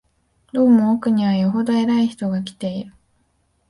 [0.51, 2.91] どうも奥には、よほど偉い人が来ている